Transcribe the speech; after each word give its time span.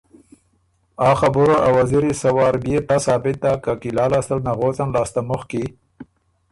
آ 1.07 1.11
خبُره 1.19 1.55
ا 1.67 1.69
وزیری 1.77 2.13
سۀ 2.21 2.29
وار 2.35 2.55
بئے 2.63 2.77
تَۀ 2.87 2.95
ثابت 3.05 3.35
داک 3.43 3.59
که 3.63 3.71
قلعه 3.81 4.07
لاستل 4.11 4.39
نغوڅن 4.47 4.89
لاسته 4.95 5.21
مُخکی 5.29 5.63